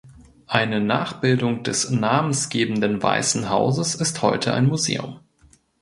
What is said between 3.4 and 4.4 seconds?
Hauses ist